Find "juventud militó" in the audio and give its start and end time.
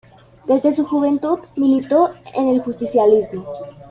0.83-2.09